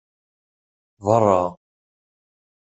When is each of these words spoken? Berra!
Berra! 1.05 1.41